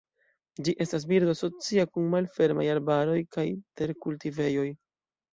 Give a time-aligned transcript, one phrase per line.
[0.67, 3.45] Ĝi estas birdo asocia kun malfermaj arbaroj kaj
[3.83, 4.65] terkultivejoj.